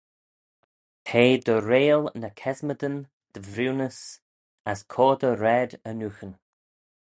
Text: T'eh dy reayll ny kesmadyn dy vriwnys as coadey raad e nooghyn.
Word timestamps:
T'eh 1.07 1.35
dy 1.45 1.55
reayll 1.69 2.05
ny 2.21 2.29
kesmadyn 2.39 2.97
dy 3.33 3.39
vriwnys 3.53 3.99
as 4.71 4.79
coadey 4.93 5.33
raad 5.43 5.71
e 5.89 5.91
nooghyn. 5.99 6.33